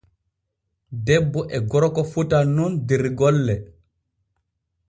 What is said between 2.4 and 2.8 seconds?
nun